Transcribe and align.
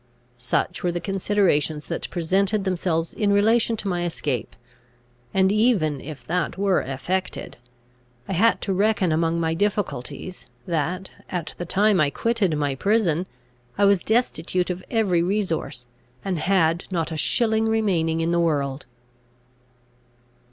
Such 0.39 0.81
were 0.81 0.91
the 0.91 0.99
considerations 0.99 1.85
that 1.85 2.09
presented 2.09 2.63
themselves 2.63 3.13
in 3.13 3.31
relation 3.31 3.77
to 3.77 3.87
my 3.87 4.03
escape; 4.03 4.55
and, 5.31 5.51
even 5.51 6.01
if 6.01 6.25
that 6.25 6.57
were 6.57 6.81
effected, 6.81 7.57
I 8.27 8.33
had 8.33 8.61
to 8.61 8.73
reckon 8.73 9.11
among 9.11 9.39
my 9.39 9.53
difficulties, 9.53 10.47
that, 10.65 11.11
at 11.29 11.53
the 11.59 11.65
time 11.67 12.01
I 12.01 12.09
quitted 12.09 12.57
my 12.57 12.73
prison, 12.73 13.27
I 13.77 13.85
was 13.85 14.01
destitute 14.01 14.71
of 14.71 14.83
every 14.89 15.21
resource, 15.21 15.85
and 16.25 16.39
had 16.39 16.85
not 16.89 17.11
a 17.11 17.15
shilling 17.15 17.67
remaining 17.67 18.21
in 18.21 18.31
the 18.31 18.39
world. 18.39 18.87